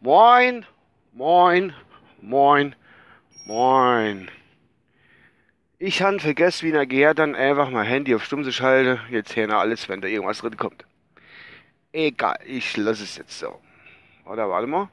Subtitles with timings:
[0.00, 0.66] Moin,
[1.12, 1.72] moin,
[2.20, 2.74] moin,
[3.46, 4.30] moin.
[5.78, 9.00] Ich han vergessen, wie er geht, dann einfach mein Handy auf Stumm zu schalten.
[9.10, 10.84] Jetzt hören alles, wenn da irgendwas drin kommt.
[11.92, 13.60] Egal, ich lasse es jetzt so.
[14.24, 14.90] Oder warte mal.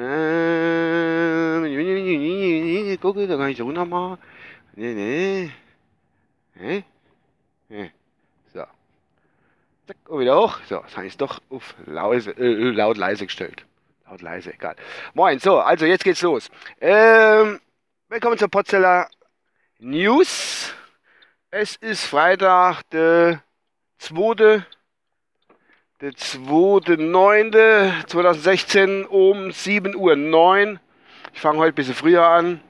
[0.00, 1.64] Ähm,
[3.00, 4.18] gucke, da kann ich runter machen.
[4.76, 5.50] Nee, nee.
[6.54, 6.84] Nee.
[7.68, 7.90] Nee.
[8.52, 8.64] So.
[9.86, 10.60] Zack, und wieder hoch.
[10.68, 13.64] So, das habe ich doch auf leise, äh, laut leise gestellt.
[14.06, 14.76] Laut leise, egal.
[15.14, 16.48] Moin, so, also jetzt geht's los.
[16.80, 17.60] Ähm,
[18.08, 19.10] willkommen zur Potzeller
[19.80, 20.72] News.
[21.50, 23.42] Es ist Freitag, der
[23.98, 24.64] 2
[26.00, 30.78] der 2.9.2016 um 7.09 Uhr.
[31.34, 32.60] Ich fange heute ein bisschen früher an.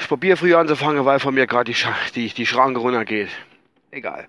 [0.00, 1.76] Ich probiere früher anzufangen, weil von mir gerade die,
[2.14, 3.28] die, die Schranke runtergeht.
[3.90, 4.28] Egal.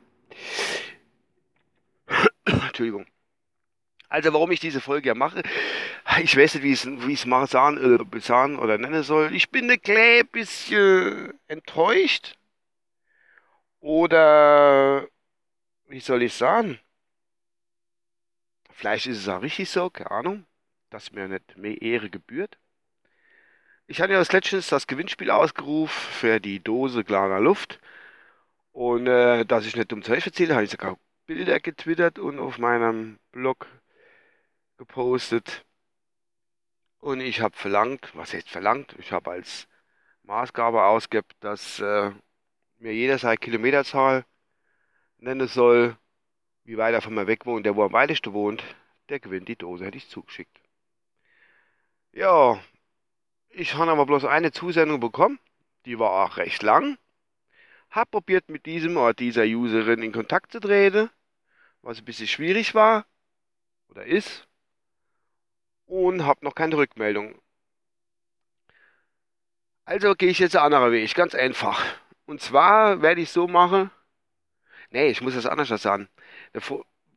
[2.45, 3.05] Entschuldigung.
[4.09, 5.43] Also warum ich diese Folge mache,
[6.21, 7.27] ich weiß nicht, wie ich es, wie ich äh,
[8.57, 9.35] oder nennen soll.
[9.35, 12.33] Ich bin ein klein bisschen enttäuscht.
[13.79, 15.07] Oder
[15.87, 16.79] wie soll ich sagen?
[18.71, 20.45] Vielleicht ist es auch richtig so, keine Ahnung,
[20.89, 22.57] dass mir nicht mehr Ehre gebührt.
[23.87, 27.79] Ich hatte ja das letztens das Gewinnspiel ausgerufen für die Dose klarer Luft.
[28.71, 32.57] Und äh, dass ich nicht um Zeug erzähle, habe ich sogar Bilder getwittert und auf
[32.59, 33.67] meinem Blog
[34.77, 35.65] gepostet.
[36.99, 38.95] Und ich habe verlangt, was heißt verlangt?
[38.99, 39.67] Ich habe als
[40.23, 42.11] Maßgabe ausgegeben, dass äh,
[42.79, 44.25] mir jeder seine Kilometerzahl
[45.17, 45.97] nennen soll,
[46.63, 47.65] wie weit er von mir weg wohnt.
[47.65, 48.63] Der, wo am weitesten wohnt,
[49.09, 50.59] der gewinnt die Dose, hätte ich zugeschickt.
[52.11, 52.59] Ja,
[53.49, 55.39] ich habe aber bloß eine Zusendung bekommen.
[55.85, 56.97] Die war auch recht lang.
[57.89, 61.09] Hab probiert mit diesem oder dieser Userin in Kontakt zu treten,
[61.81, 63.05] was ein bisschen schwierig war
[63.89, 64.47] oder ist.
[65.85, 67.39] Und hab noch keine Rückmeldung.
[69.85, 71.81] Also gehe ich jetzt einen anderen Weg, ganz einfach.
[72.25, 73.89] Und zwar werde ich so machen,
[74.91, 76.09] Nee, ich muss das anders sagen.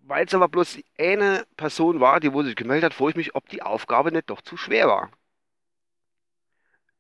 [0.03, 3.35] Weil es aber bloß eine Person war, die wo sich gemeldet hat, frage ich mich,
[3.35, 5.11] ob die Aufgabe nicht doch zu schwer war.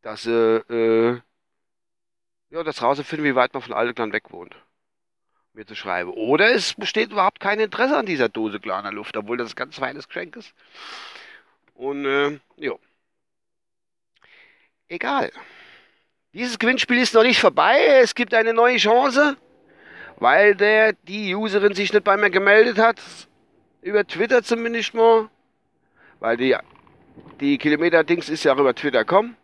[0.02, 1.20] Dass äh, äh,
[2.50, 4.56] ja, das rauszufinden, wie weit man von Altegland weg wohnt.
[5.52, 6.10] Mir zu schreiben.
[6.10, 9.76] Oder es besteht überhaupt kein Interesse an dieser Dose kleiner Luft, obwohl das ein ganz
[9.76, 10.54] feines Geschenk ist.
[11.74, 12.74] Und äh, ja.
[14.88, 15.32] Egal.
[16.32, 17.84] Dieses Gewinnspiel ist noch nicht vorbei.
[18.00, 19.36] Es gibt eine neue Chance
[20.20, 23.00] weil der, die Userin sich nicht bei mir gemeldet hat,
[23.82, 25.28] über Twitter zumindest mal,
[26.20, 26.56] weil die,
[27.40, 29.36] die Kilometer-Dings ist ja auch über Twitter gekommen.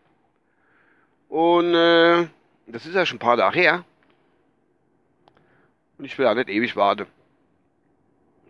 [1.28, 2.28] Und äh,
[2.66, 3.84] das ist ja schon ein paar Tage her.
[5.98, 7.06] Und ich will auch nicht ewig warten.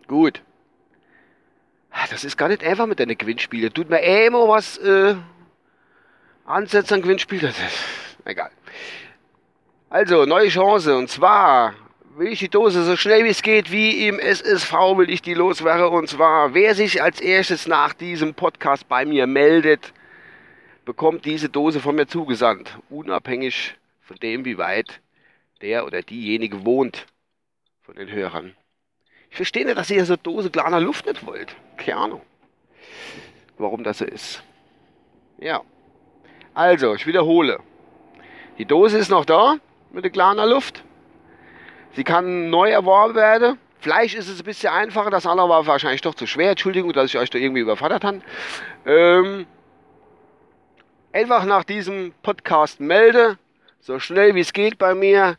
[0.09, 0.43] Gut.
[2.11, 3.73] Das ist gar nicht einfach mit deinen Gewinnspielen.
[3.73, 5.15] Tut mir eh immer was äh,
[6.45, 7.41] ansetzen an Gewinnspiel.
[7.41, 7.85] Das ist
[8.25, 8.51] egal.
[9.89, 10.97] Also, neue Chance.
[10.97, 11.75] Und zwar
[12.17, 15.35] will ich die Dose so schnell wie es geht, wie im SSV will ich die
[15.35, 15.89] loswerden.
[15.89, 19.93] Und zwar, wer sich als erstes nach diesem Podcast bei mir meldet,
[20.85, 22.79] bekommt diese Dose von mir zugesandt.
[22.89, 25.01] Unabhängig von dem, wie weit
[25.61, 27.07] der oder diejenige wohnt
[27.83, 28.57] von den Hörern.
[29.31, 31.55] Ich verstehe nicht, dass ihr so Dose kleiner Luft nicht wollt.
[31.77, 32.23] Keine Ahnung,
[33.59, 34.43] warum das so ist.
[35.39, 35.61] Ja.
[36.55, 37.61] Also, ich wiederhole.
[38.57, 39.59] Die Dose ist noch da
[39.93, 40.83] mit der kleiner Luft.
[41.97, 43.59] Sie kann neu erworben werden.
[43.81, 46.51] Vielleicht ist es ein bisschen einfacher, das andere war wahrscheinlich doch zu schwer.
[46.51, 48.21] Entschuldigung, dass ich euch da irgendwie überfordert habe.
[48.85, 49.47] Ähm,
[51.15, 53.39] einfach nach diesem Podcast melde,
[53.81, 55.39] so schnell wie es geht bei mir,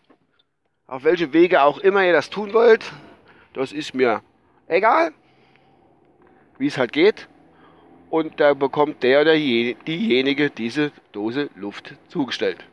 [0.87, 2.91] auf welche Wege auch immer ihr das tun wollt.
[3.53, 4.23] Das ist mir
[4.67, 5.11] egal,
[6.57, 7.27] wie es halt geht.
[8.09, 12.65] Und da bekommt der oder diejenige diese Dose Luft zugestellt.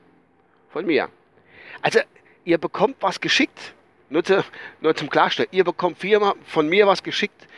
[0.70, 1.10] Von mir.
[1.82, 2.00] Also
[2.44, 3.74] ihr bekommt was geschickt.
[4.10, 4.44] Nur, zu,
[4.80, 7.48] nur zum Klarstellen, ihr bekommt viermal von mir was geschickt.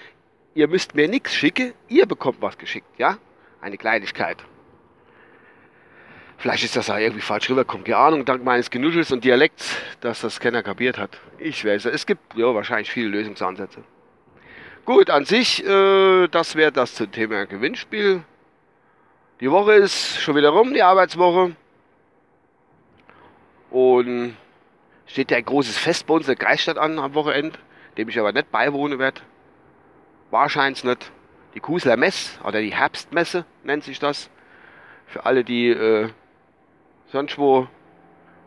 [0.54, 3.18] Ihr müsst mir nichts schicken, ihr bekommt was geschickt, ja?
[3.60, 4.38] Eine Kleinigkeit.
[6.38, 7.84] Vielleicht ist das auch irgendwie falsch rübergekommen.
[7.84, 11.18] Keine Ahnung, dank meines Genuschels und Dialekts, dass das keiner kapiert hat.
[11.38, 12.06] Ich weiß es.
[12.06, 13.82] gibt ja wahrscheinlich viele Lösungsansätze.
[14.84, 18.22] Gut, an sich, äh, das wäre das zum Thema Gewinnspiel.
[19.40, 21.56] Die Woche ist schon wieder rum, die Arbeitswoche.
[23.70, 24.36] Und
[25.06, 27.58] steht ja ein großes Fest bei uns in Kreisstadt an am Wochenende,
[27.96, 29.20] dem ich aber nicht beiwohnen werde.
[30.30, 31.12] Wahrscheinlich nicht.
[31.54, 34.30] die Kusler Mess oder die Herbstmesse nennt sich das.
[35.06, 36.10] Für alle, die äh,
[37.06, 37.68] sonst wo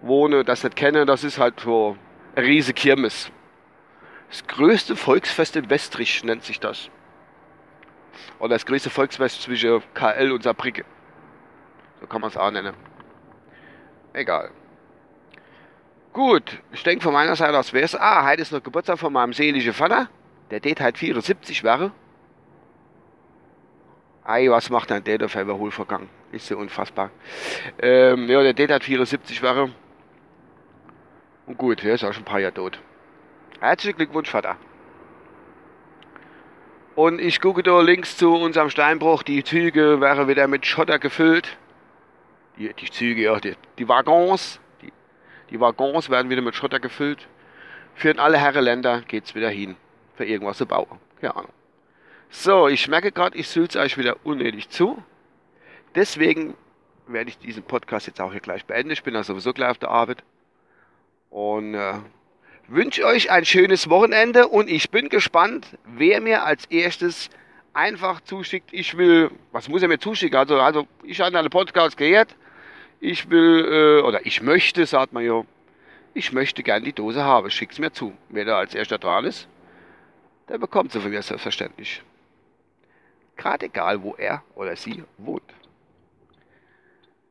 [0.01, 1.97] wohnen, das nicht kennen, das ist halt so
[2.35, 3.31] eine riesige Kirmes.
[4.29, 6.91] Das größte Volksfest in Westrich nennt sich das.
[8.39, 10.85] Oder das größte Volksfest zwischen KL und Saarbrücke.
[11.99, 12.75] So kann man es auch nennen.
[14.13, 14.51] Egal.
[16.13, 17.95] Gut, ich denke von meiner Seite aus wäre es.
[17.95, 20.09] Ah, heute ist noch Geburtstag von meinem seelischen Vater.
[20.49, 21.91] Der Date halt 74 wäre.
[24.23, 26.09] Ei, was macht Date auf einmal wohl vergangen?
[26.31, 27.11] Ist so unfassbar.
[27.79, 29.71] Ähm, ja, der Date hat 74 wäre.
[31.45, 32.79] Und gut, er ist auch schon ein paar Jahre tot.
[33.59, 34.57] Herzlichen Glückwunsch, Vater.
[36.95, 39.23] Und ich gucke da links zu unserem Steinbruch.
[39.23, 41.57] Die Züge wären wieder mit Schotter gefüllt.
[42.57, 44.59] Die, die Züge, ja, die, die Waggons.
[45.49, 47.27] Die, Waggons werden wieder mit Schotter gefüllt.
[47.95, 49.75] Für in alle Herrenländer geht es wieder hin.
[50.15, 50.99] Für irgendwas zu bauen.
[51.19, 51.51] Keine Ahnung.
[52.29, 55.03] So, ich merke gerade, ich sülze euch wieder unnötig zu.
[55.95, 56.55] Deswegen
[57.07, 58.91] werde ich diesen Podcast jetzt auch hier gleich beenden.
[58.91, 60.23] Ich bin ja sowieso gleich auf der Arbeit.
[61.31, 61.95] Und äh,
[62.67, 67.29] wünsche euch ein schönes Wochenende und ich bin gespannt, wer mir als erstes
[67.73, 68.69] einfach zuschickt.
[68.71, 70.37] Ich will, was muss er mir zuschicken?
[70.37, 72.35] Also, also ich habe einen Podcast gehört.
[72.99, 75.43] Ich will, äh, oder ich möchte, sagt man ja,
[76.13, 77.49] ich möchte gern die Dose haben.
[77.49, 78.13] Schickt's mir zu.
[78.29, 79.47] Wer da als erster dran ist,
[80.49, 82.01] der bekommt sie von mir selbstverständlich.
[83.37, 85.43] Gerade egal, wo er oder sie wohnt.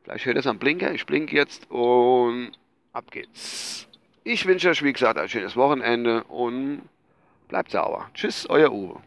[0.03, 0.91] Vielleicht hört es am Blinker.
[0.91, 2.51] Ich blinke jetzt und
[2.93, 3.87] ab geht's.
[4.23, 6.81] Ich wünsche euch, wie gesagt, ein schönes Wochenende und
[7.47, 8.09] bleibt sauber.
[8.13, 9.01] Tschüss, euer Uwe.